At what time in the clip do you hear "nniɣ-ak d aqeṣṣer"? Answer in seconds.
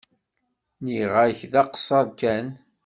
0.81-2.07